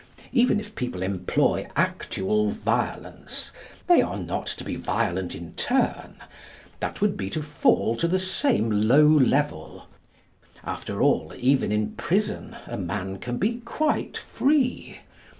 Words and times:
Even 0.31 0.59
if 0.59 0.73
people 0.73 1.03
employ 1.03 1.67
actual 1.75 2.49
violence, 2.49 3.51
they 3.85 4.01
are 4.01 4.17
not 4.17 4.47
to 4.47 4.63
be 4.63 4.75
violent 4.75 5.35
in 5.35 5.53
turn. 5.53 6.15
That 6.79 7.01
would 7.01 7.15
be 7.15 7.29
to 7.29 7.43
fall 7.43 7.95
to 7.97 8.07
the 8.07 8.17
same 8.17 8.71
low 8.71 9.05
level. 9.05 9.85
After 10.63 11.03
all, 11.03 11.31
even 11.37 11.71
in 11.71 11.91
prison, 11.91 12.55
a 12.65 12.77
man 12.77 13.19
can 13.19 13.37
be 13.37 13.59
quite 13.63 14.17
free. 14.17 14.97